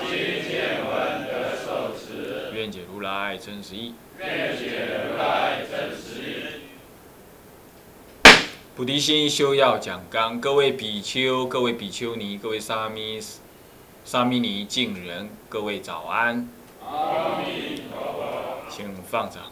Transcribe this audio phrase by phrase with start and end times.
[0.00, 0.08] 今
[0.48, 2.50] 见闻得受持。
[2.54, 3.94] 愿解如来真实义。
[4.18, 6.34] 愿解如来真实义。
[8.76, 13.20] 菩提心修要讲纲，各位比丘、各位比丘尼、各位沙弥、
[14.04, 16.48] 沙弥尼、敬人，各位早安。
[16.84, 18.64] 阿弥陀佛。
[18.68, 19.44] 请放掌。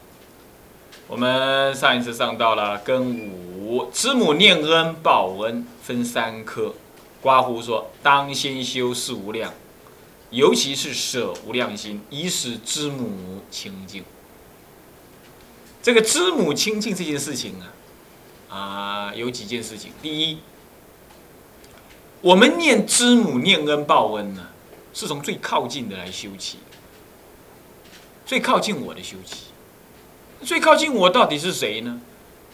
[1.06, 6.74] 我们上一次上到了庚午，知母念恩报恩分三科。
[7.20, 9.52] 刮胡说，当先修四无量，
[10.32, 14.02] 尤其是舍无量心，以使知母清净。
[15.82, 17.72] 这个知母清净这件事情啊。
[18.48, 19.92] 啊，有几件事情。
[20.02, 20.38] 第一，
[22.20, 24.46] 我们念知母念恩报恩呢，
[24.92, 26.58] 是从最靠近的来修起，
[28.26, 29.46] 最靠近我的修起。
[30.42, 31.98] 最靠近我到底是谁呢？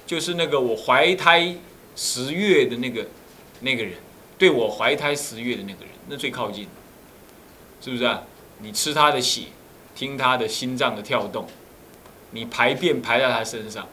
[0.07, 1.57] 就是那个我怀胎
[1.97, 3.07] 十月的那个
[3.61, 3.95] 那个人，
[4.39, 6.69] 对我怀胎十月的那个人，那最靠近，
[7.81, 8.23] 是不是啊？
[8.59, 9.43] 你吃他的血，
[9.95, 11.47] 听他的心脏的跳动，
[12.33, 13.87] 你排便排在他身上。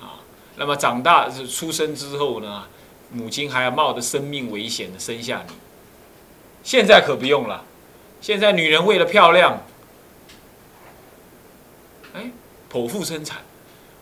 [0.00, 0.18] 啊
[0.56, 2.64] 那么长大是出生之后呢，
[3.12, 5.54] 母亲还要冒着生命危险的生下你。
[6.64, 7.64] 现在可不用了，
[8.20, 9.62] 现在女人为了漂亮，
[12.14, 12.30] 哎，
[12.72, 13.38] 剖腹生产，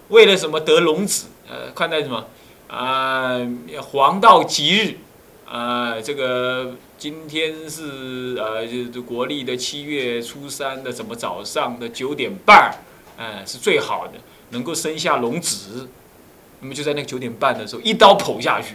[0.09, 1.27] 为了什么得龙子？
[1.47, 2.27] 呃，看待什么？
[2.69, 3.39] 啊，
[3.83, 4.97] 黄道吉日，
[5.55, 12.75] 啊，这个今天是呃，就是国历的七月初三的什么早上的九点半，
[13.17, 14.15] 哎，是最好的，
[14.51, 15.89] 能够生下龙子。
[16.59, 18.75] 那么就在那个九点半的时候，一刀剖下去，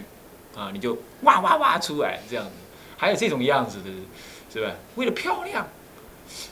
[0.56, 2.52] 啊，你就哇哇哇出来这样子，
[2.96, 3.90] 还有这种样子的，
[4.50, 4.74] 是吧？
[4.94, 5.68] 为了漂亮，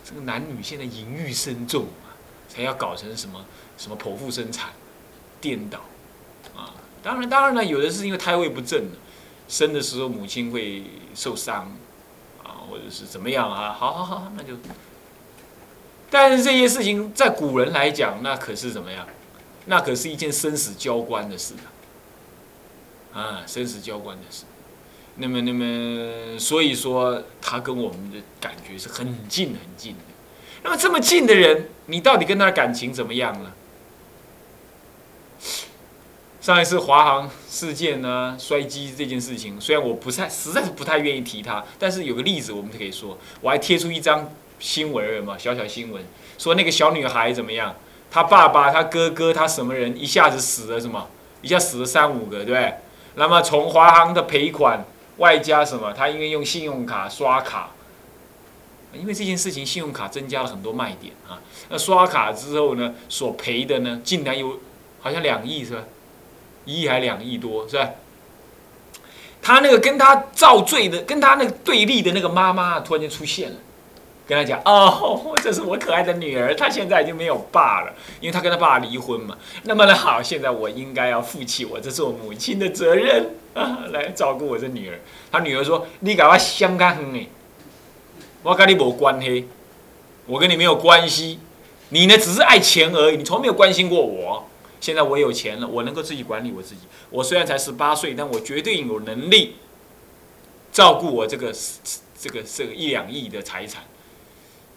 [0.05, 2.13] 这个男女现在淫欲深重啊，
[2.51, 3.43] 才要搞成什么
[3.79, 4.73] 什么剖腹生产，
[5.41, 5.79] 颠倒，
[6.55, 8.85] 啊，当然当然了，有的是因为胎位不正
[9.49, 11.75] 生的时候母亲会受伤，
[12.45, 13.73] 啊，或者是怎么样啊？
[13.73, 14.53] 好好好，那就，
[16.11, 19.07] 但是这些事情在古人来讲，那可是怎么样？
[19.67, 21.55] 那可是一件生死交关的事
[23.13, 23.21] 啊！
[23.21, 24.45] 啊，生死交关的事。
[25.17, 29.99] 那么，那么，所以说他跟我们的感觉是很近很近的。
[30.63, 33.53] 那么这么近的人，你到底跟他的感情怎么样呢？
[36.41, 46.03] 上一次华航事件呢，摔机这件事情，虽然我不太实在是不太愿意提它，但是有个例子我们可以说，我还贴出一张新闻嘛，小小新闻，
[46.39, 47.75] 说那个小女孩怎么样？
[48.11, 51.09] 她爸爸、她哥哥、他什么人一下子死了什么？
[51.43, 52.75] 一下死了三五个，对不对？
[53.17, 54.85] 那么从华航的赔款
[55.17, 55.93] 外加什么？
[55.93, 57.71] 他因为用信用卡刷卡，
[58.93, 61.43] 因为这件事情信用卡增加了很多卖点啊。
[61.69, 64.61] 那刷卡之后呢，所赔的呢，竟然有
[65.01, 65.83] 好像两亿是吧？
[66.69, 67.89] 一亿还两亿多是吧？
[69.41, 73.57] 他那个跟他造罪的、跟他那个对立的那个妈妈突然间出现了。
[74.27, 79.35] 跟他讲哦，这是我可爱的女儿，她现在已经没有爸了，因为她跟她爸离婚嘛。
[79.63, 85.01] 那么呢，好，现在我应该要负起我这做母亲的责任啊，来照顾我的女儿。
[85.33, 87.31] 他女儿说：“你搞我相干哼诶，
[88.43, 89.49] 我跟你没关系，
[90.27, 91.39] 我跟你没有关系。
[91.89, 94.47] 你呢，只是爱钱而已，你从没有关心过我。
[94.81, 96.83] 现在我有钱了，我能够自己管理我自己。
[97.11, 99.57] 我虽然才十八岁，但我绝对有能力
[100.73, 101.53] 照顾我这个
[102.19, 103.85] 这个这个一两亿的财产。”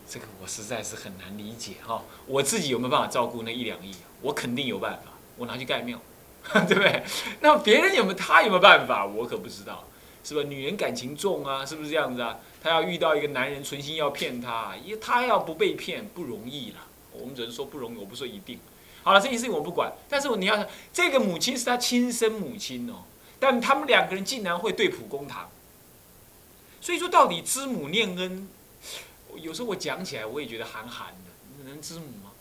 [0.09, 3.95] 这个我实在是很难理解哈，我自己有没有办法照顾那一两亿？
[4.21, 5.97] 我肯定有办法，我拿去盖庙，
[6.67, 7.01] 对不对？
[7.39, 9.05] 那别人有没有他有没有办法？
[9.05, 9.87] 我可不知道，
[10.21, 10.41] 是吧？
[10.43, 12.39] 女人感情重啊，是不是这样子啊？
[12.61, 16.87] 她要遇到一个男人存心要骗她，因为她要不被骗不容易了。
[17.13, 18.59] 我们只能说不容易，我不说一定。
[19.03, 23.03] 好了，这件事情我不管，但是你要这个母亲是他亲生母亲哦，
[23.39, 25.49] 但他们两个人竟然会对簿公堂，
[26.79, 28.47] 所以说到底知母念恩。
[29.37, 31.69] 有时候我讲起来，我也觉得寒寒的。
[31.69, 32.31] 能知母吗？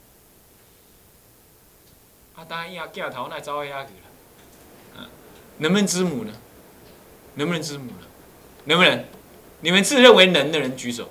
[2.34, 4.98] 啊，当然要镜头那招下去了。
[4.98, 5.08] 嗯
[5.58, 6.32] 能不能知母呢？
[7.34, 8.06] 能不能知母呢？
[8.64, 9.04] 能不能？
[9.60, 11.10] 你们自认为能的人举手，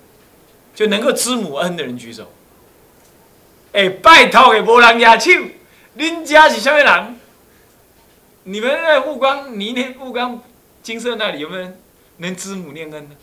[0.76, 2.32] 就能够知母恩的人举手。
[3.74, 5.32] 哎，拜托给无人压手，
[5.98, 7.20] 恁家是什么人？
[8.44, 10.42] 你们在富光，你那富光
[10.82, 11.72] 金色那里有没有
[12.18, 13.16] 能知母念恩的？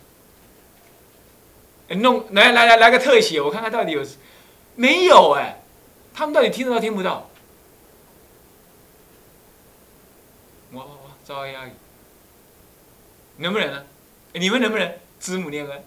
[1.96, 4.04] 弄来来来来个特写，我看看到底有
[4.74, 5.62] 没有哎？
[6.14, 7.28] 他们到底听得到听不到？
[10.72, 11.10] 哇哇哇！
[11.24, 11.70] 赵 AI，
[13.38, 13.84] 能不能呢？
[14.32, 15.84] 你们能不能知母念恩？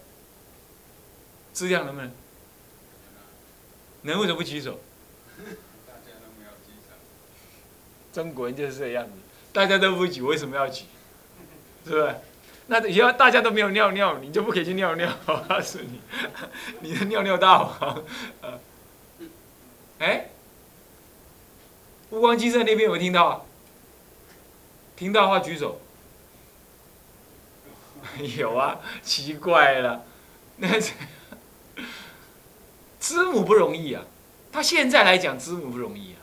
[1.53, 2.11] 质量能不能？
[4.01, 4.79] 能为什么不举手？
[8.11, 9.11] 中国人就是这样子，
[9.53, 10.85] 大家都不举，为什么要举？
[11.85, 12.15] 是不是？
[12.67, 15.11] 那以后大家都没有尿尿，你就不可以去尿尿。
[15.25, 16.01] 我告诉你，
[16.81, 18.03] 你的尿尿大王。
[19.99, 20.29] 哎，
[22.11, 23.45] 乌光金色那边有没有听到？
[24.95, 25.79] 听到的话举手。
[28.37, 30.03] 有啊，奇怪了，
[30.57, 30.67] 那
[33.09, 34.03] 知母不容易啊。
[34.51, 36.21] 他现在来讲知母不容易啊，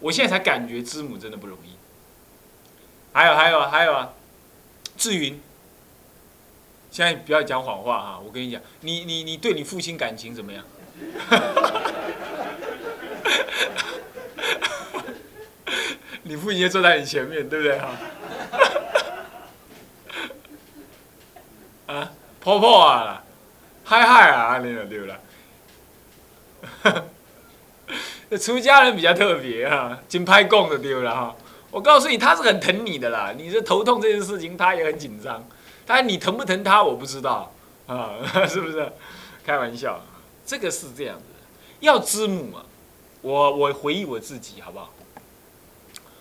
[0.00, 1.76] 我现在才感觉知母真的不容易。
[3.12, 4.12] 还有还有还有啊，
[4.96, 5.40] 志云。
[6.90, 10.64] 现在不要讲谎话哈，我跟你讲，你你你对你父亲感情怎么样？
[16.24, 17.96] 你父亲就坐在你前面，对不对哈？
[21.94, 22.10] 啊，
[22.40, 23.22] 婆婆啊，
[23.84, 25.16] 嗨嗨啊，你了对不啦？
[28.30, 31.36] 这 出家人比较特别啊，金拍供的丢了哈？
[31.70, 35.44] 我告诉你，他是很疼你的啦，你这头痛这件事情，他也很紧张。
[35.86, 37.52] 但你疼不疼他，我不知道
[37.86, 38.14] 啊，
[38.48, 38.90] 是不是？
[39.44, 40.00] 开玩笑，
[40.46, 41.24] 这个是这样子。
[41.80, 42.64] 要知母啊，
[43.20, 44.90] 我我回忆我自己好不好？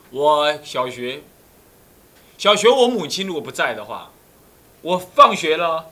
[0.10, 1.22] 我小学，
[2.38, 4.12] 小学我母亲如果不在的话，
[4.81, 5.92] 我放学了，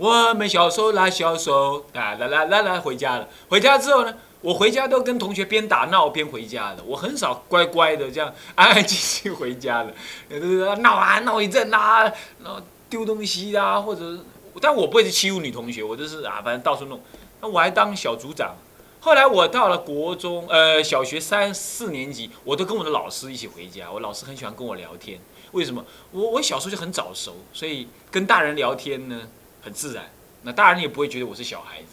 [0.00, 3.28] 我们小时候拉小手，啊啦啦啦啦回家了。
[3.50, 4.14] 回家之后呢？
[4.40, 9.92] 我回家都跟同学边打闹边回家的，我很少乖乖的这样安安静静回家的，
[10.40, 12.04] 都是闹啊闹一阵啊，
[12.42, 12.58] 然后
[12.88, 14.18] 丢东西啊，或者，
[14.62, 16.98] 但我不会去欺负女同学，我就是啊，反正到处弄。
[17.42, 18.54] 那我还当小组长。
[19.00, 23.92] 后来我到了国中，呃，小学三四年级，我都跟我的老师一起回家。
[23.92, 25.20] 我老师很喜欢跟我聊天，
[25.52, 25.84] 为什么？
[26.10, 29.20] 我我小时候就很早熟，所以跟大人聊天呢
[29.60, 30.10] 很自然。
[30.42, 31.88] 那大人也不会觉得我是小孩子，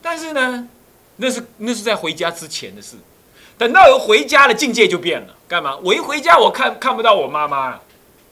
[0.00, 0.68] 但是呢。
[1.20, 2.94] 那是那是在回家之前的事，
[3.58, 5.34] 等到有回家的境界就变了。
[5.48, 5.76] 干嘛？
[5.78, 7.80] 我一回家，我看看不到我妈妈，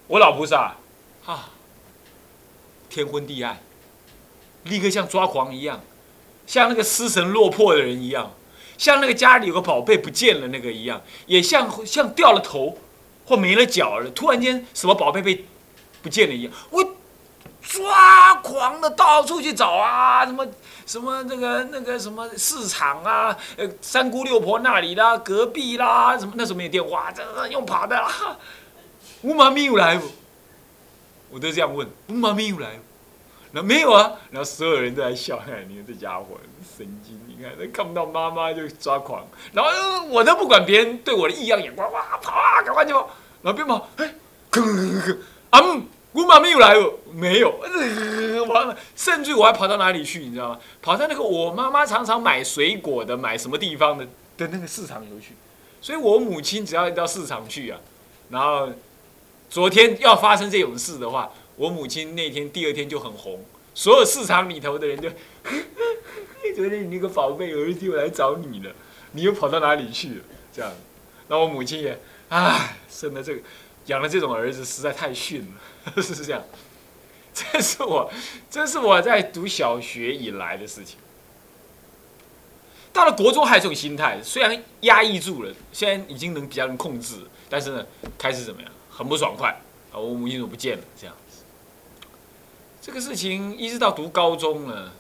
[0.06, 0.76] 我老菩萨，
[1.24, 1.50] 啊，
[2.88, 3.58] 天昏地暗，
[4.62, 5.80] 立刻像抓狂一样，
[6.46, 8.32] 像那个失神落魄的人一样，
[8.78, 12.78] 像那个家里有个宝贝不见了那个一样，也像像掉了头
[13.24, 15.44] 或没了脚了，突然间什么宝贝被
[16.02, 16.95] 不见了一样，我。
[17.68, 20.46] 抓狂的到处去找啊，什么
[20.86, 28.08] 什么那个那个什么市场啊，呃三姑六婆那里啦，隔壁啦，什么那时候没有电话，这用跑的啦。
[29.22, 30.06] 我妈咪有来不？
[31.30, 32.82] 我都这样问，我妈咪有来不？
[33.52, 36.38] 那没有啊，然后所有人都在笑，哎，你看这家伙
[36.76, 43.08] 神经，你看他看不到妈妈就抓狂，然后我都不管别人对我的异样眼光，哇跑啊，赶快就跑，
[43.42, 44.14] 然后边跑，哎，
[44.52, 45.18] 吭吭吭，
[45.50, 45.60] 啊
[46.12, 47.58] 我妈没有来哦，没有，
[48.46, 50.60] 完了，甚至我还跑到哪里去，你知道吗？
[50.82, 55.34] 跑到那个我妈妈常常买水果的、买什么地方的的那个市场里去。
[55.80, 57.80] 所以我母亲只要到市场去啊，
[58.28, 58.68] 然后
[59.48, 63.42] 昨天要发生这种事的话，我母亲那天第二天就很红，
[63.74, 65.08] 所有市场里头的人就，
[66.54, 68.70] 昨天你那个宝贝儿子又来找你了，
[69.12, 70.24] 你又跑到哪里去了？
[70.52, 70.70] 这样，
[71.28, 73.40] 那我母亲也，唉，生了这个。
[73.86, 75.46] 养了这种儿子实在太逊
[75.94, 76.42] 了， 是这样。
[77.52, 78.10] 这是我，
[78.50, 80.96] 这是我在读小学以来的事情。
[82.94, 87.16] 到了国中还有这种心态，虽然压抑住了，现在已经能比较能控制，
[87.50, 88.72] 但是呢，开始怎么样？
[88.88, 89.50] 很不爽快
[89.92, 89.98] 啊！
[89.98, 90.84] 我母亲怎么不见了？
[90.98, 91.42] 这样子。
[92.80, 94.92] 这个事情一直到读高中呢，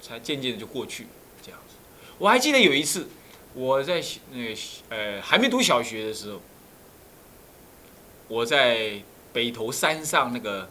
[0.00, 1.06] 才渐渐的就过去。
[1.42, 1.74] 这样子，
[2.16, 3.08] 我还记得有一次，
[3.52, 6.40] 我在那个呃还没读小学的时候。
[8.28, 9.02] 我在
[9.32, 10.68] 北头山上那个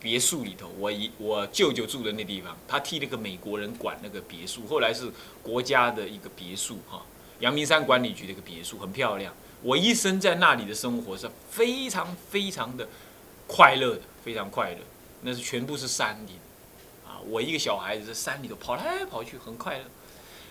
[0.00, 5.10] 别墅里头，我一我舅舅住的那地方，他替那个美国人管那个别墅，后来是
[5.42, 7.02] 国家的一个别墅哈，
[7.40, 9.32] 阳明山管理局的一个别墅，很漂亮。
[9.62, 12.86] 我一生在那里的生活是非常非常的
[13.46, 14.78] 快乐的，非常快乐。
[15.22, 16.36] 那是全部是山林
[17.06, 19.84] 啊，我一个小孩子在山里头跑来跑去，很快乐。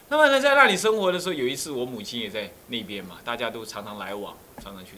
[0.09, 4.93] 那么呢，在那里生活的时候，有一次我母亲也在那边嘛，大家都常常来往，常常去。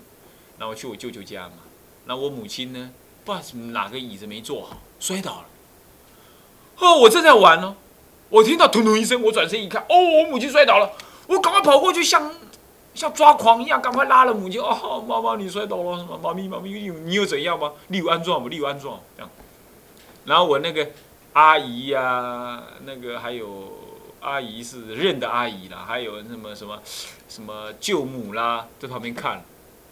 [0.57, 1.57] 那我去我舅舅家嘛，
[2.05, 2.91] 那我母亲呢，
[3.23, 5.45] 不知道哪个椅子没坐好，摔倒了。
[6.77, 7.75] 哦，我正在玩哦，
[8.29, 10.91] 我听到“咚咚”一声，我转身一看，哦，我母亲摔倒了，
[11.27, 12.31] 我赶快跑过去，像
[12.93, 14.61] 像抓狂一样，赶快拉了母亲。
[14.61, 17.71] 哦，妈妈你摔倒了，妈咪妈咪，你你有怎样吗？
[17.87, 18.47] 你有安装吗？
[18.49, 19.31] 你有安装这样。
[20.25, 20.87] 然后我那个
[21.33, 23.73] 阿姨呀，那个还有
[24.19, 26.79] 阿姨是认的阿姨啦，还有什么什么
[27.29, 29.43] 什么舅母啦，在旁边看，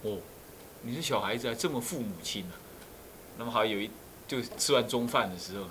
[0.01, 0.17] 哦，
[0.85, 2.55] 你是小孩子啊，这么父母亲啊？
[3.37, 3.89] 那么好有一
[4.27, 5.63] 就吃完中饭的时候，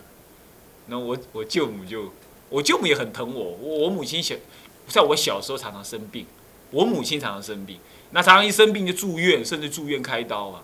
[0.86, 2.10] 那我我舅母就
[2.48, 4.34] 我舅母也很疼我，我我母亲小
[4.88, 6.26] 在我小时候常常生病，
[6.70, 7.78] 我母亲常常生病，
[8.12, 10.62] 那常常一生病就住院，甚至住院开刀啊，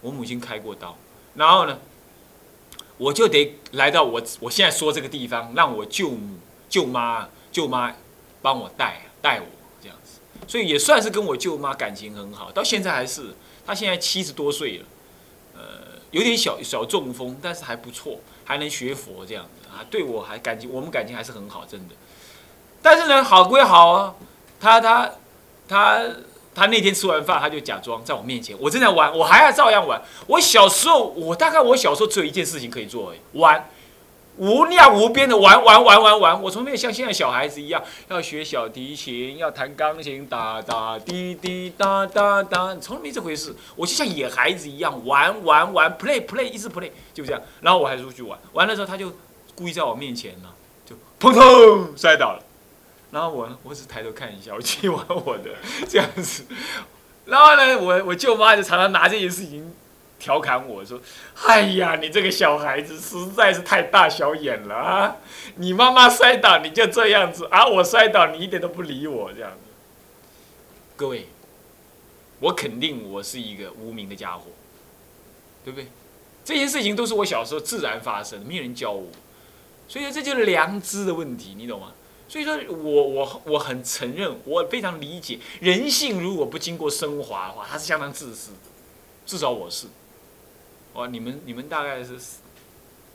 [0.00, 0.96] 我母亲开过刀，
[1.34, 1.78] 然后呢？
[2.98, 6.36] 我就得来到我我现在说这个地方，让我舅母、
[6.68, 7.94] 舅妈、舅妈
[8.42, 9.46] 帮我带带我
[9.80, 13.34] 这样子，所以也算是跟我舅妈感情很好，到现在还是。
[13.68, 14.84] 他现在七十多岁了，
[15.54, 15.62] 呃，
[16.10, 21.94] 有点小小中风，但是还不错，还能学佛这样子啊，对我还感情，我们感情还是很好，真的。
[22.80, 24.14] 但是呢，好归好啊，
[24.58, 25.12] 他他
[25.68, 26.02] 他。
[26.54, 30.02] 他那天吃完饭，他就假装在我面前，我正在玩，我还要照样玩。
[30.26, 33.70] 我小时候，我大概我小时候只有一件事情可以做，玩，
[34.38, 36.42] 无量无边的玩玩玩玩玩。
[36.42, 43.54] 我从没有像现在小孩子一样，要学小提琴，要弹钢琴，哒哒滴滴哒哒哒，从来没这回事。
[43.76, 47.42] 我就像野孩子一样玩玩玩，play play，一直 play，就这样。
[47.60, 49.12] 然后我还出去玩，玩的时候他就
[49.54, 50.48] 故意在我面前呢，
[50.86, 52.42] 就砰砰摔倒了。
[53.10, 55.50] 然后我我只抬头看一下，我继续玩我的
[55.88, 56.44] 这样子。
[57.24, 59.74] 然后呢，我我舅妈就常常拿这件事情
[60.18, 61.00] 调侃我说
[61.46, 65.16] ：“哎呀，你这个小孩子实在是太大小眼了啊！
[65.56, 69.58] 你妈妈摔倒你就这样子啊，我摔倒你一点都不理我这样子。”
[70.96, 71.28] 各位，
[72.40, 74.46] 我肯定我是一个无名的家伙，
[75.64, 75.86] 对不对？
[76.44, 79.06] 这些事情都是我小时候自然发生的，没有人教我，
[79.86, 81.92] 所以说这就是良知的问题，你懂吗？
[82.28, 88.58] 所以说我我我很承认，我非常理解人性如果不经过升华的话，它是相当自私的，
[89.24, 89.86] 至少我是。
[90.98, 92.18] 哇，你们你们大概是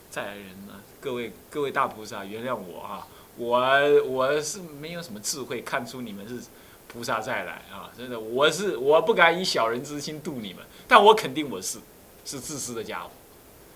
[0.10, 0.75] 在人呢？
[1.02, 3.60] 各位各位大菩萨原谅我啊，我
[4.06, 6.40] 我是没有什么智慧看出你们是
[6.88, 11.78] 菩萨再来啊，真的我是我不敢以小人之心度你们，但我肯定我是
[12.24, 13.10] 是自私的家伙，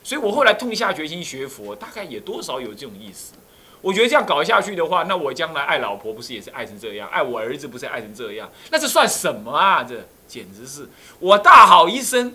[0.06, 3.34] 所以我后来痛下决心学佛，大概也多少有这种意思。
[3.82, 7.10] 我觉得这样搞下去的话，那我将来爱老婆不是也是爱成这样？
[7.10, 8.50] 爱我儿子不是爱成这样？
[8.72, 9.84] 那这算什么啊？
[9.84, 10.88] 这简直是
[11.20, 12.34] 我大好一生，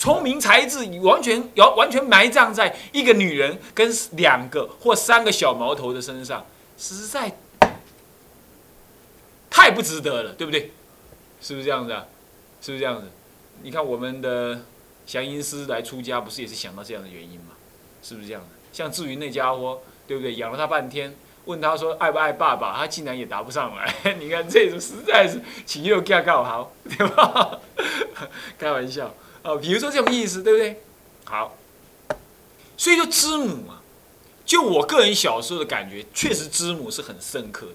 [0.00, 6.46] 聪明才智完全要完全埋葬在一个女人跟两个或三个小毛头的身上，
[6.78, 7.36] 实在
[9.50, 10.72] 太不值得了，对不对？
[11.42, 12.06] 是不是这样子啊？
[12.62, 13.08] 是不是这样子？
[13.62, 14.62] 你看我们的
[15.06, 17.52] 祥音师来出家，不是也是想到这样的原因吗？
[18.02, 18.48] 是不是这样的？
[18.72, 19.80] 像至于那家伙。
[20.08, 20.34] 对不对？
[20.34, 21.14] 养了他半天，
[21.44, 23.94] 问他说爱不爱爸爸，他竟然也答不上来。
[24.18, 27.60] 你看这种实在是岂有干告好，对吧？
[28.58, 30.82] 开玩笑啊，比如说这种意思，对不对？
[31.24, 31.56] 好，
[32.76, 33.82] 所以说知母啊，
[34.44, 37.72] 就我个人小时候的感觉，确实知母是很深刻的。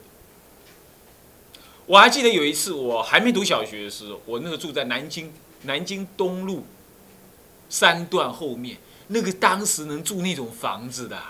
[1.85, 5.31] 我还记得有一次，我还没读小学的时候，我那个住在南京
[5.63, 6.65] 南京东路
[7.69, 11.21] 三段后面，那个当时能住那种房子的。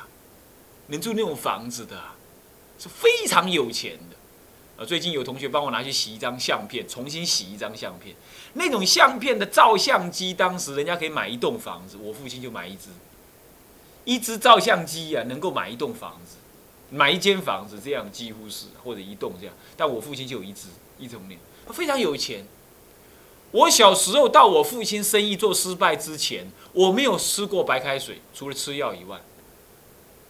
[0.88, 2.00] 能住那种房子的，
[2.78, 4.15] 是非常有钱的。
[4.78, 8.16] 呃，最近有同学帮我拿去洗一张相片，重新洗一张相片。
[8.54, 12.90] 那种相片的照相机，当时人家可以买一栋房子，我父亲就买一只。
[14.04, 16.36] 一只照相机啊，能够买一栋房子，
[16.90, 19.56] 买一间房子，这样几乎是或者一栋这样。
[19.78, 20.68] 但我父亲就有一只，
[21.00, 22.46] 一种那，非常有钱。
[23.52, 29.22] 我小时候到我父亲生意做失败之前，我没有吃过白开水，除了吃药以外。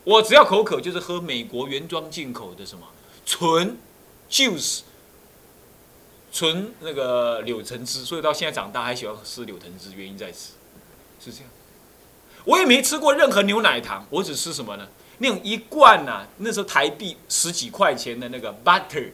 [0.03, 2.85] 我只要口渴，就是喝美国原装进口的什么
[3.25, 3.75] 纯
[4.29, 4.81] juice，
[6.31, 10.53] 纯那个柳橙汁，所以到现在长大还喜欢吃柳橙汁，原因在此，
[11.23, 11.49] 是这样。
[12.45, 14.87] 我也没吃过任何牛奶糖，我只吃什么呢？
[15.19, 19.11] 那种一罐呐，那时候台币十几块钱的那个 butter，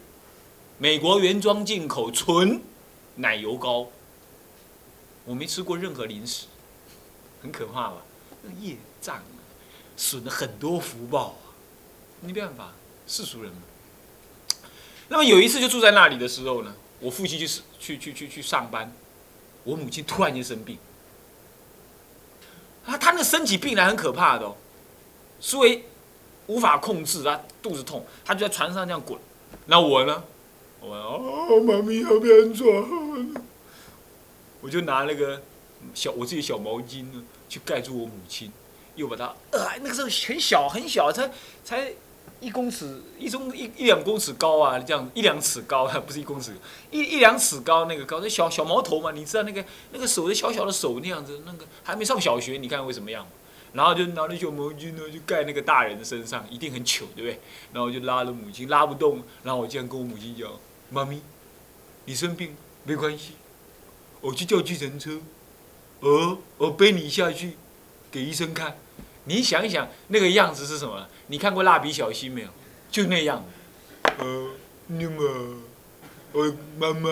[0.77, 2.61] 美国原装进口纯
[3.15, 3.87] 奶油膏。
[5.25, 6.47] 我没吃过任何零食，
[7.41, 7.97] 很可怕吧？
[8.43, 9.15] 那业障。
[9.17, 9.23] 啊
[9.97, 11.53] 损了很多福报啊！
[12.21, 12.71] 没办法，
[13.05, 13.61] 世俗人嘛。
[15.11, 18.89] 那么有一次就住在那里的时候呢，我父亲就是去去去去上班，
[19.65, 20.77] 我母亲突然间生病。
[22.85, 24.55] 啊，他那身体病来很可怕的哦，
[25.41, 25.83] 所以
[26.47, 29.19] 无法控制啊，肚子痛，他就在床上这样滚。
[29.65, 30.23] 那我呢？
[30.79, 33.35] 我哦，妈咪要变床，
[34.61, 35.41] 我就拿那个
[35.93, 38.49] 小我自己小毛巾呢，去盖住我母亲。
[38.95, 41.29] 又把她，呃，那个时候很小很小，才
[41.63, 41.93] 才
[42.39, 46.55] 一公尺，一中一一两公尺高啊，这样一两尺高， 不是一公尺，
[46.89, 53.27] 一一两尺高那个高，那小小毛头嘛，你知道那个那个手的小小的手那样子，那个还没上小学，你看会什么样？
[53.73, 57.39] 然后就拿着小毛巾呢，就盖那个大人的身上，一定很糗，对不对？
[57.71, 60.51] 然后就拉着母亲，拉不动，然后我这样跟我母亲讲
[60.89, 61.21] ：“妈咪，
[62.03, 63.33] 你生病没关系，
[64.19, 65.21] 我去叫计程车，
[66.01, 67.55] 呃，我背你下去，
[68.11, 68.77] 给医生看。
[69.25, 71.07] 你想一想，那个样子是什么？
[71.31, 72.47] 你看过蜡笔小新没有？
[72.91, 73.41] 就那样。
[74.19, 74.49] 呃，
[74.87, 75.23] 你妈，
[76.33, 77.09] 我妈妈，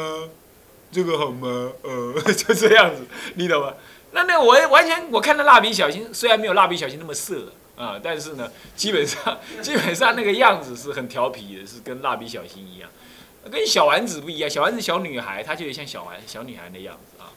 [0.92, 1.72] 这个好吗？
[1.84, 3.74] 呃， 就这样子，你懂吗？”
[4.12, 12.90] 那那我完全我看到蜡笔小新，虽然没有蜡笔小新那么色啊，但是呢，基本上 基本上那个样子是很调皮的，是跟蜡笔小新一样，
[13.50, 14.50] 跟小丸子不一样。
[14.50, 17.32] 小丸子小女孩，她就有像小丸小女孩那样子啊。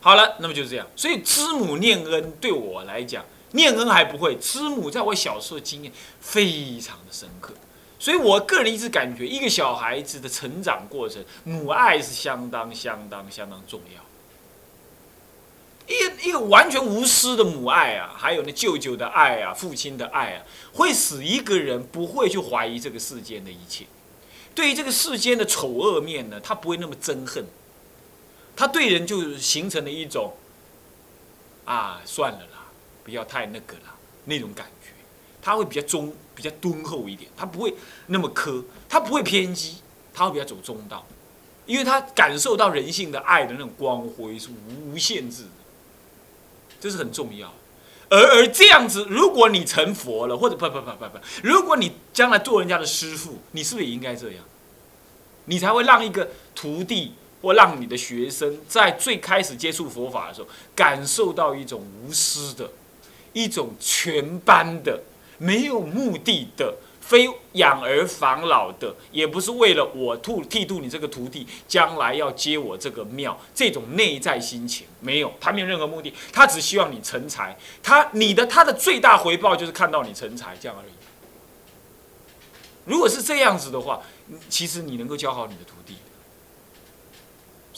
[0.00, 0.86] 好了，那么就是这样。
[0.94, 7.54] 所以知母念恩对我来讲，念恩还不会，知母在我小时候经验非常的深刻。
[7.98, 14.02] 所以我个人一直感觉，一个小孩子的成长过程，母爱是相当相当相当重要。
[15.88, 23.86] 一一个完全无私的母爱啊，还有那舅舅的爱啊，父亲的爱啊，会使一个人不会去怀疑这个世间的一切。
[24.54, 27.46] 对于这个世间的丑恶面呢，他不会那么憎恨。
[28.54, 30.34] 他对人就形成了一种
[31.64, 32.57] 啊，算了啦，
[33.08, 33.94] 不要太那个啦
[34.26, 34.90] 那种感觉。
[35.40, 37.72] 他会比较忠，比较敦厚一点，他不会
[38.08, 39.76] 那么苛，他不会偏激，
[40.12, 41.06] 他会比较走中道，
[41.64, 44.48] 因为他感受到人性的爱的那种光辉是
[44.84, 45.50] 无限制的。
[46.80, 47.52] 这是很重要，
[48.10, 54.44] 而而这样子，如果你成佛了，或者不不不不不，如果你将来做人家的师傅，你是不是也应该这样？
[55.46, 62.70] 你才会让一个徒弟或让你的学生在最开始接触佛法的时候，感受到一种无私的、
[63.42, 65.00] 一种全班的、
[65.38, 66.74] 没有目的的。
[67.00, 80.92] 非养儿防老的，也不是为了我吐剃度你这个徒弟将来要接我这个庙，这种内在心情没有，他没有任何目的，他只希望你成才，他你的他的最大回报就是看到你成才这样而已。
[82.84, 84.02] 如果是这样子的话，
[84.50, 85.76] 其实你能够教好你的徒，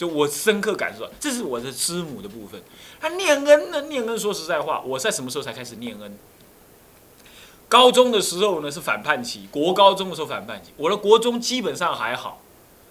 [0.00, 2.58] 就我深刻感受到，这是我的师母的部分。
[2.98, 6.18] 他念恩呢，念恩说实在话，我在什么时候才开始念恩？
[7.68, 12.40] 高中的时候呢是反叛期，国高中的时候反叛期，我的国中基本上还好，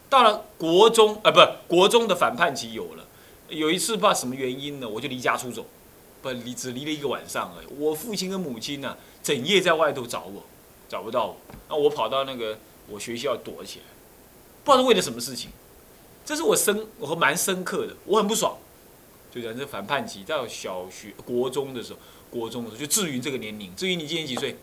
[0.08, 3.04] 到了国中啊，不，国中的反叛期有了。
[3.48, 5.66] 有一次不知道什么原因呢，我就离家出走，
[6.22, 7.68] 不离只离了一个晚上而已。
[7.80, 10.44] 我父亲跟母亲呢，整夜在外头找我，
[10.88, 11.38] 找不到我，
[11.70, 13.86] 那我跑到那个我学校躲起来，
[14.64, 15.50] 不知道是为了什么事情。
[16.30, 18.56] 这是我深，我蛮深刻的，我很不爽。
[19.32, 21.98] 就讲这反叛期，到小学、国中的时候，
[22.30, 24.56] 国中的时候就至于这个年龄，至于你今年几岁？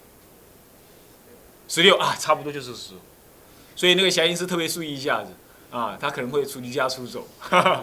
[1.66, 2.92] 十六啊，差不多就是十，
[3.74, 5.32] 所以那个霞英是特别注意一下子
[5.72, 7.82] 啊，他可能会出离家出走， 啊，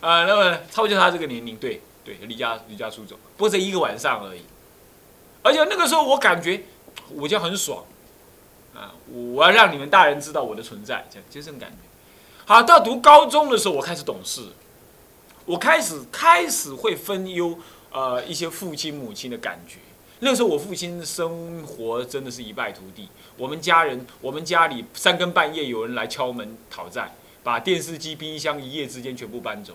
[0.00, 4.40] 那么差不多就他这个年龄，对对，离家离家出走，不过这一个晚上而已，
[5.42, 6.64] 而且那个时候我感觉
[7.10, 7.84] 我就很爽，
[8.74, 11.87] 啊，我要让你们大人知道我的存在，这样就这种感觉。
[12.48, 14.40] 好，到读高中的时候，我开始懂事，
[15.44, 17.58] 我开始开始会分忧
[17.92, 19.80] 呃一些父亲母亲的感觉。
[20.20, 23.10] 那时候我父亲生活真的是一败涂地。
[23.36, 29.74] 我们家人，我们家里三更半夜有人来敲门讨债，把电视机、冰箱一夜之间全部搬走。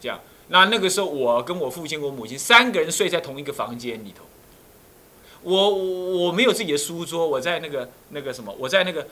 [0.00, 4.24] 这样，那那个时候我跟我父亲、我母亲三个人睡在同一个房间里头。
[5.42, 9.06] 我我没有自己的书桌，我在那个那个什么，我在那个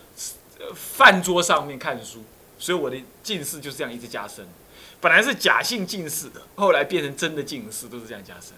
[0.75, 2.25] 饭桌上面看书，
[2.59, 4.47] 所以我的近视就是这样一直加深。
[5.01, 8.55] 本来是假性近视的，后来变成真的近视，都是这样加深。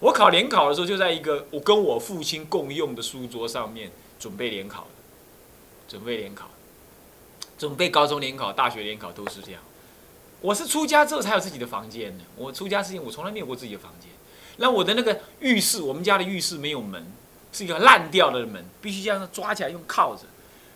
[0.00, 4.86] 我考联考的时候，就在一个我跟我父亲共用的书桌上面准备联考
[5.88, 6.48] 准备联考，
[7.58, 9.60] 准备高中联考、大学联考都是这样。
[10.40, 12.24] 我是出家之后才有自己的房间的。
[12.36, 14.08] 我出家之前，我从来没有过自己的房间。
[14.58, 17.04] 那我的那个浴室，我们家的浴室没有门，
[17.52, 20.22] 是一个烂掉的门，必须这样抓起来用靠着。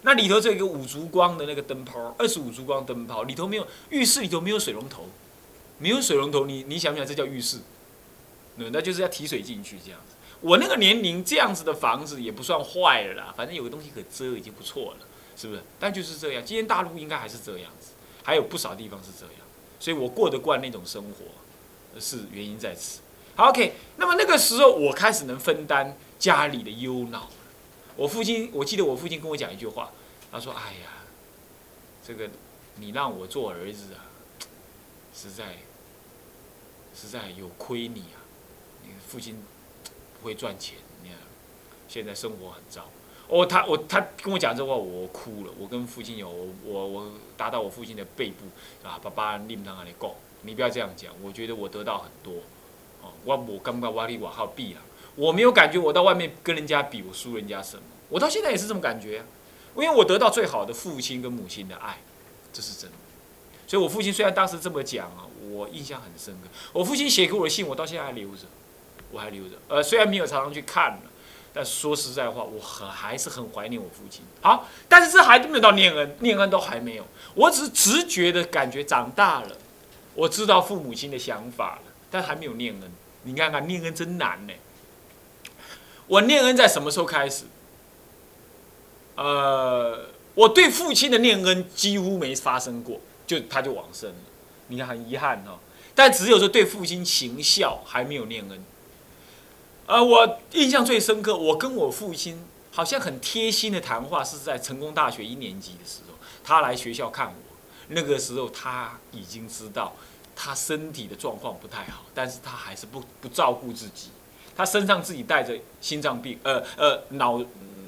[0.03, 5.07] 那里头只有个五烛光的那个灯泡，二十五烛光灯泡，里头没有浴室里头没有水龙头，
[5.79, 7.59] 没有水龙头，你你想不想这叫浴室？
[8.57, 10.15] 那那就是要提水进去这样子。
[10.41, 15.63] 我那个年龄这样子的房子也不算坏了啦，反正有个东西可遮已经不错了，是不是？
[15.79, 17.93] 但就是这样，今天大陆应该还是这样子，
[18.25, 19.37] 还有不少地方是这样，
[19.79, 23.01] 所以我过得惯那种生活，是原因在此。
[23.37, 27.31] 好，OK，那么那个时候我开始能分担家里的忧恼。
[27.97, 29.91] 我父亲，我记得我父亲跟我讲一句话，
[30.31, 31.05] 他说：“哎呀，
[32.03, 32.31] 这个
[32.77, 34.07] 你让我做儿子啊，
[35.15, 35.59] 实在
[36.95, 38.19] 实在有亏你啊。”
[38.85, 39.41] 你父亲
[40.21, 41.19] 不会赚钱，你看
[41.87, 42.89] 现在生活很糟。
[43.29, 45.53] 哦，他我他跟我讲这话，我哭了。
[45.59, 46.29] 我跟父亲有
[46.65, 48.47] 我我打到我父亲的背部
[48.87, 51.15] 啊，爸爸，你不能让你告，你不要这样讲。
[51.23, 52.35] 我觉得我得到很多，
[53.03, 54.81] 哦，我我刚刚挖力瓦号比了，
[55.15, 57.83] 我没有感觉我到外面跟人家比，我输人家什么？
[58.09, 59.25] 我到现在也是这么感觉啊，
[59.77, 61.99] 因为我得到最好的父亲跟母亲的爱，
[62.53, 62.97] 这是真的。
[63.67, 66.49] 所以我父亲虽然当时这么讲啊，我印象很深刻。
[66.73, 68.43] 我父亲写给我的信，我到现在还留着，
[69.11, 69.57] 我还留着。
[69.69, 71.01] 呃，虽然没有常常去看了，
[71.55, 74.23] 但说实在话，我很还是很怀念我父亲。
[74.43, 77.07] 好，但是这还没有到念恩，念恩都还没有。
[77.35, 79.57] 我只是直觉的感觉，长大了，
[80.15, 82.93] 我知道父母亲的想法了，但还没有念恩。
[83.23, 84.53] 你看看，念恩真难呢。
[86.07, 87.45] 我念恩在什么时候开始？
[89.17, 93.01] 呃，我对父亲的念恩几乎没发生过。
[93.25, 94.17] 就他就往生了，
[94.67, 95.59] 你看很遗憾哦。
[95.95, 98.65] 但只有说对父亲行孝还没有念恩。
[99.87, 107.35] 呃，我印象最深刻，我跟我父亲好像很贴心的谈话，是在成功大学一年级的时候，他来学校看我。
[107.89, 109.95] 那个时候他已经知道
[110.35, 114.11] 他身体的状况不太好，但是他还是不不照顾自己，
[114.57, 117.43] 他身上自己带着心脏病，呃呃脑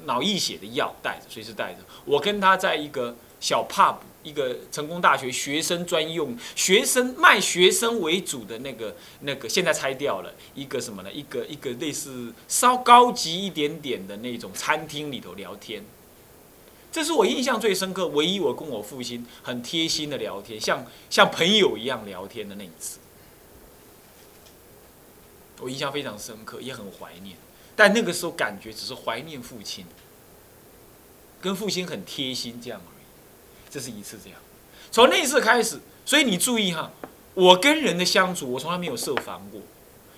[0.05, 1.79] 脑溢血的药带着，随时带着。
[2.05, 3.95] 我跟他在一个小 pub。
[4.25, 11.13] 一个成功大学学生专用、学生卖学生为主的那个那个，现在拆掉了一个什么呢？
[11.13, 15.85] 一个一个类似稍高级一点点的那种餐厅里头聊天。
[16.91, 22.97] 这是我印象最深刻，唯一我跟我父亲很贴心的聊天，像像朋友一样聊天的那一次，
[25.61, 27.37] 我印象非常深刻，也很怀念。
[27.75, 29.85] 但那个时候感觉只是怀念父亲，
[31.41, 33.05] 跟父亲很贴心这样而已。
[33.69, 34.39] 这是一次这样，
[34.91, 36.91] 从那次开始，所以你注意哈，
[37.33, 39.59] 我跟人的相处，我从来没有设防过。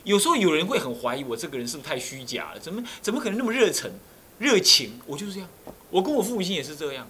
[0.03, 2.59] 有时候有人会很怀疑我这个人是不是太虚假了？
[2.59, 3.91] 怎么怎么可能那么热忱、
[4.37, 4.99] 热情？
[5.07, 5.49] 我就是这样，
[5.89, 7.07] 我跟我父母亲也是这样。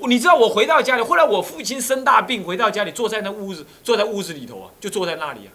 [0.00, 5.50] 你知道我回到家里，后来我父亲生大病，回到家里坐在那屋子，坐在屋子里头啊，就坐在那里啊，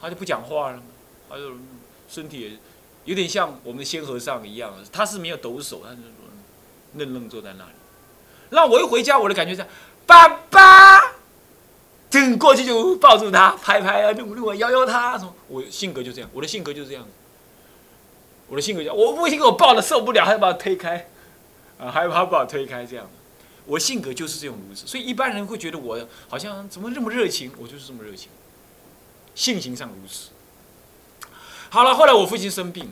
[0.00, 0.82] 他就不讲话了，
[1.28, 1.52] 他就
[2.08, 2.52] 身体也
[3.04, 6.00] 有点像我们的仙和尚一样，他是没有抖手，他就
[6.94, 7.70] 愣愣坐在那里。
[8.50, 9.64] 那我一回家，我的感觉是，
[10.06, 11.00] 爸爸，
[12.10, 15.18] 等过去就抱住他，拍拍啊，弄弄啊，摇摇他。
[15.18, 17.06] 说，我性格就这样，我的性格就是这样。
[18.48, 21.08] 我的性格就，我父亲给我抱的受不了，还要把我推开，
[21.78, 23.06] 啊，还要把我推开这样。
[23.66, 28.30] 我性格就是这种如此，所以一般人会觉得我好像怎么这么热情，我就是这么热情，
[29.34, 30.30] 性情上如此。
[31.70, 32.90] 好了，后来我父亲生病，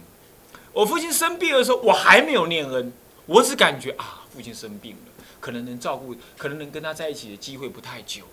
[0.73, 2.93] 我父亲生病的时候，我还没有念恩，
[3.27, 5.13] 我只感觉啊，父亲生病了。
[5.39, 8.29] 可能能照顾，可能能跟他在一起的机会不太久了。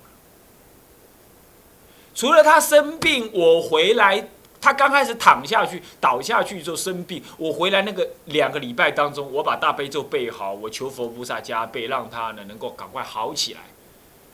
[2.15, 4.29] 除了他生病，我回来，
[4.59, 13.61] 他刚开始躺下去、倒下去之后生病，我回来那个两个礼拜当中，我把大悲咒背好，我求佛菩萨加倍，让他呢能够赶快好起来。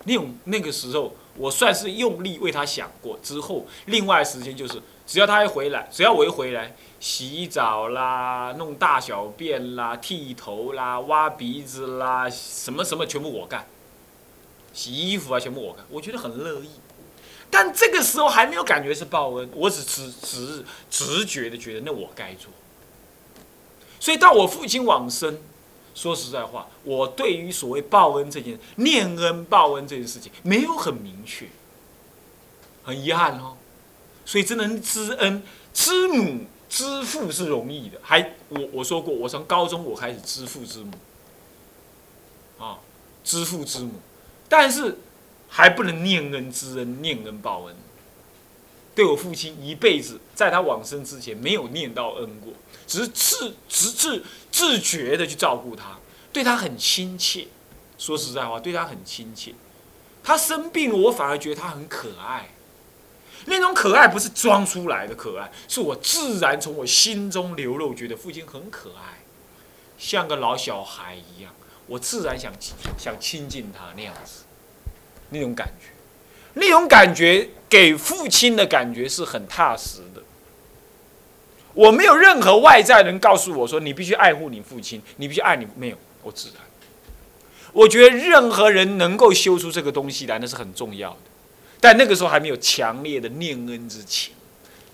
[0.05, 3.19] 那种那个时候，我算是用力为他想过。
[3.21, 6.75] 之后，另外时间就是，只要他一回来，只要我一回来。
[6.99, 13.65] 洗澡啦，弄大小便啦，剃头啦，挖鼻子啦，什么什么全部我干。
[14.73, 16.69] 洗衣服啊，全部我干，我觉得很乐意。
[17.49, 22.51] 但这个时候还没有感觉是报恩，我只直直直觉的觉得那我该做。
[23.97, 25.39] 所以到我父亲往生，
[25.95, 31.47] 说实在话，我对于所谓报恩这件念恩报恩这件事情没有很明确，
[32.83, 33.55] 很遗憾哦。
[34.29, 35.41] 所以只能知恩
[35.73, 36.45] 知母。
[36.69, 40.91] 知父是容易的，还我我说过，我从高中我开始知父知母，
[42.63, 42.77] 啊，
[43.23, 43.93] 知父知母，
[44.47, 44.99] 但是
[45.47, 47.75] 还不能念恩知恩，念恩报恩。
[48.93, 52.53] 对我父亲一辈子，在他往生之前没有念到恩过，
[52.85, 55.97] 只是自自自自觉的去照顾他，
[56.31, 57.47] 对他很亲切。
[57.97, 59.55] 说实在话，对他很亲切。
[60.23, 62.49] 他生病，我反而觉得他很可爱。
[63.45, 69.19] 那种可爱不是装出来的可爱，是我自然从我心中流露，觉得父亲很可爱，
[69.97, 71.53] 像个老小孩一样，
[71.87, 72.51] 我自然想
[72.97, 74.43] 想亲近他那样子，
[75.29, 75.87] 那种感觉，
[76.53, 80.21] 那种感觉给父亲的感觉是很踏实的。
[81.73, 86.57] 我没有任何外在人告诉我说你必须爱护你父亲，你必须爱你，没有，我自然。
[87.71, 91.17] 我觉得任何人能够修出这个东西来，那是很重要的。
[91.81, 94.33] 但那个时候还没有强烈的念恩之情，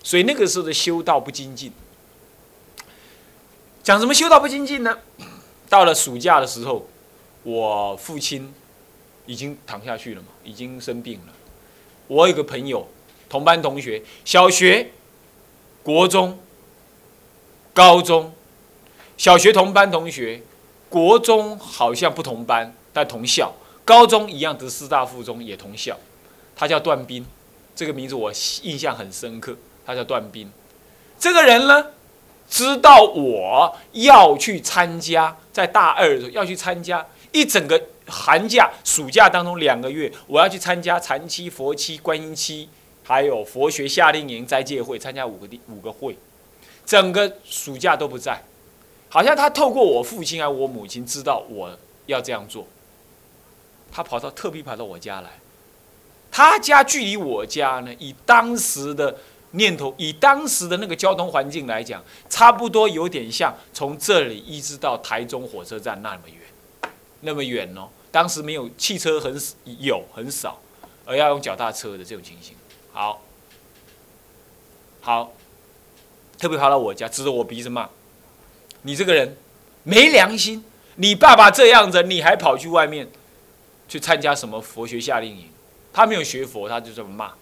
[0.02, 1.72] 所以那个时候的修道不精进。
[3.82, 4.98] 讲什么修道不精进呢？
[5.68, 6.88] 到了暑假的时候，
[7.42, 8.54] 我父亲
[9.26, 11.32] 已经躺下去了嘛，已经生病了。
[12.06, 12.88] 我有个朋友，
[13.28, 14.92] 同班同学，小学、
[15.82, 16.38] 国中、
[17.74, 18.32] 高中，
[19.16, 20.42] 小学同班同学，
[20.88, 23.52] 国中好像不同班，但同校，
[23.84, 25.98] 高中一样，读师大附中也同校。
[26.56, 27.24] 他叫段斌，
[27.74, 29.54] 这个名字我印象很深刻。
[29.84, 30.50] 他叫段斌。
[31.18, 31.86] 这个人呢，
[32.50, 42.68] 知道我要去参加，在大二的时候要去参加一整个寒假、暑假当中两个月，我要去参加禅期、佛期、观音期，
[43.04, 46.18] 还有佛学夏令营、斋戒会，参加五个地五个会，
[46.84, 48.42] 整个暑假都不在。
[49.08, 51.70] 好像他透过我父亲还我母亲知道我
[52.06, 52.66] 要这样做，
[53.92, 55.30] 他跑到特地跑到我家来。
[56.36, 59.16] 他家距离我家呢，以当时的
[59.52, 67.88] 念头，以当时的那个交通环境来讲，差不多有点像从这里一直到台中火车站那么远，那么远哦。
[68.10, 69.34] 当时没有汽车，很
[69.78, 70.60] 有很少，
[71.06, 72.54] 而要用脚踏车的这种情形。
[72.92, 73.22] 好，
[75.00, 75.32] 好，
[76.36, 77.88] 特别跑到我家，指着我鼻子骂。
[78.82, 79.38] 你这个人
[79.84, 80.62] 没良心！
[80.96, 83.08] 你爸爸这样子，你还跑去外面
[83.88, 85.48] 去参加什么佛学夏令营？
[85.96, 87.32] 他没有学佛，他就这么骂。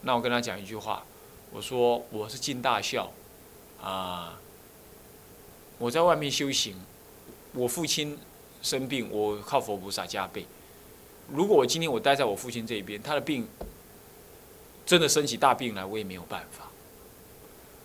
[0.00, 1.04] 那我跟他讲一句话，
[1.52, 3.12] 我说我是进大校，
[3.80, 4.40] 啊，
[5.78, 6.74] 我在外面修行，
[7.52, 8.18] 我父亲
[8.60, 10.46] 生病，我靠佛菩萨加倍。
[11.32, 13.46] 如果我今天我待在我父亲这边，他的病
[14.84, 16.64] 真的生起大病来，我也没有办法。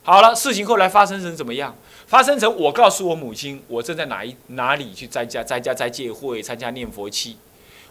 [0.02, 1.76] 好了，事情后来发生成怎么样？
[2.08, 7.38] 发生成我告诉我母亲，我正在哪一哪里去参加参加斋戒会，参加念佛期。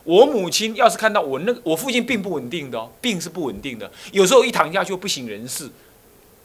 [0.05, 5.71] 我母亲要是看到我那我父亲病不稳定的哦，病是不稳定的，有时候一躺下就不省人事，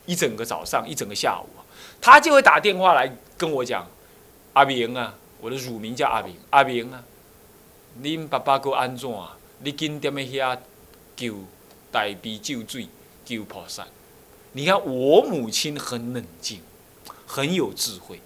[0.05, 1.47] 一整个早上，一整个下午
[1.99, 3.87] 他就会打电话来跟我讲
[4.53, 7.03] ：“阿明啊，我的乳名叫阿明，阿明啊，
[8.03, 9.35] 恁爸爸够安怎啊？
[9.63, 10.55] 你紧点去遐
[11.15, 11.33] 求
[11.91, 12.87] 大悲救罪，
[13.25, 13.87] 求菩萨。”
[14.53, 16.61] 你看，我母亲很冷静，
[17.25, 18.21] 很有智慧，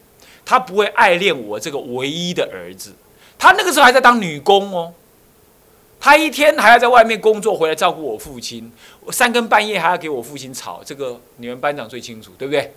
[0.46, 2.94] 她不会爱恋我这个唯一的儿子。
[3.38, 4.94] 她那个时候还在当女工哦，
[6.02, 8.70] 他一天还要在外面工作，回来照顾我父亲。
[9.02, 12.74] 我三更半夜还要给我父亲吵，这个你们班长最清楚，对不对？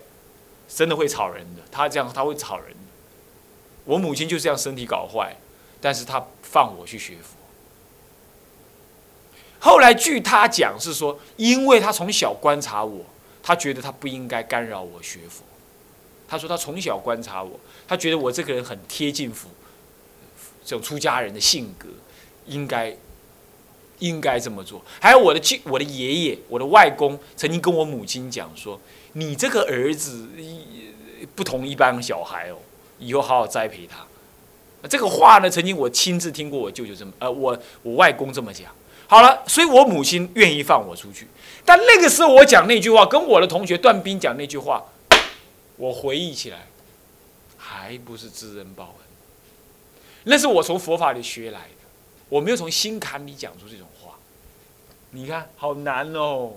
[0.69, 2.77] 真的会吵人的，他这样他会吵人的。
[3.83, 5.35] 我母亲就这样身体搞坏，
[5.81, 7.35] 但是他放我去学佛。
[9.59, 13.03] 后来据他讲是说，因为他从小观察我。
[13.47, 15.43] 他觉得他不应该干扰我学佛。
[16.27, 19.47] 他说他从小观察我，他觉得我这个人很贴近佛，
[20.63, 21.87] 这种出家人的性格，
[22.47, 22.97] 应该
[23.99, 24.83] 应该这么做。
[24.99, 28.79] 还有我的舅、我的爷爷、我的外公曾经跟我母亲讲说
[29.13, 30.27] ：“你这个儿子
[31.35, 32.57] 不同一般小孩哦，
[32.99, 34.05] 以后好好栽培他。”
[34.87, 38.71] 这个话呢，曾经我亲自听过我舅舅这么，呃，我我外公这么讲。
[39.07, 41.27] 好了，所以我母亲愿意放我出去，
[41.63, 44.83] 但那个时候我讲那句话，跟我的同学段斌讲那句话，
[45.77, 46.67] 我回忆起来，
[47.55, 49.07] 还不是知恩报恩，
[50.23, 51.74] 那是我从佛法里学来的，
[52.29, 54.15] 我没有从心坎里讲出这种话。
[55.11, 56.53] 你看，好难哦，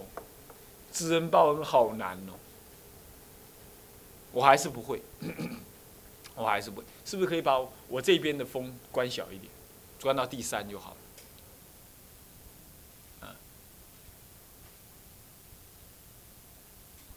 [0.93, 2.33] 知恩报恩好难哦，
[4.33, 5.03] 我还是不会，
[6.35, 9.53] 我还是不会，是不是可以把我这边的风关小一点，
[10.01, 10.97] 关到第三就好了？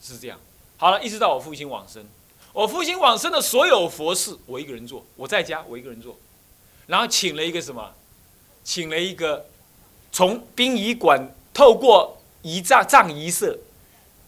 [0.03, 0.39] 是这样，
[0.77, 2.03] 好了，一直到我父亲往生，
[2.53, 6.17] 我父亲往生的所有佛事，我一个人做，我在家我一个人做，
[6.87, 7.93] 然后请了一个什么，
[8.63, 9.47] 请了一个
[10.11, 13.57] 从殡仪馆透过仪葬葬仪社，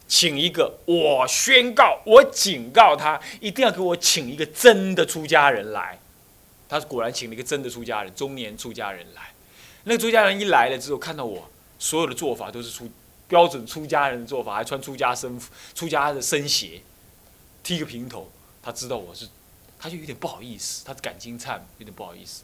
[0.07, 5.99] 请一个，我宣告，我警告他，一定要给我请一个真的出家人来，
[6.67, 9.33] 他果然请了一个真的出家人，中年出家人来，
[9.83, 12.89] 那个出家人一来了之后，看到我所有的做法都是出。
[13.25, 15.41] 标准出家人的做法，还穿出家僧
[15.73, 16.81] 出家的僧鞋，
[17.63, 18.29] 剃个平头。
[18.61, 19.27] 他知道我是，
[19.79, 22.43] 他就有点不好意思，他感情差，有点不好意思。